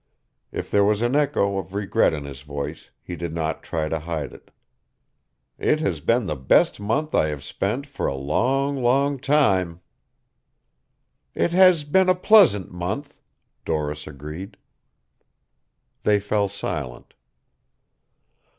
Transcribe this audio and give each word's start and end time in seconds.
If 0.51 0.71
there 0.71 0.83
was 0.83 1.03
an 1.03 1.15
echo 1.15 1.59
of 1.59 1.75
regret 1.75 2.11
in 2.11 2.23
his 2.25 2.41
voice 2.41 2.89
he 3.03 3.15
did 3.15 3.35
not 3.35 3.61
try 3.61 3.87
to 3.87 3.99
hide 3.99 4.33
it. 4.33 4.49
"It 5.59 5.79
has 5.81 5.99
been 6.01 6.25
the 6.25 6.35
best 6.35 6.79
month 6.79 7.13
I 7.13 7.27
have 7.27 7.43
spent 7.43 7.85
for 7.85 8.07
a 8.07 8.15
long, 8.15 8.81
long 8.81 9.19
time." 9.19 9.79
"It 11.35 11.51
has 11.51 11.83
been 11.83 12.09
a 12.09 12.15
pleasant 12.15 12.71
month," 12.71 13.21
Doris 13.63 14.07
agreed. 14.07 14.57
They 16.01 16.19
fell 16.19 16.47
silent. 16.47 17.13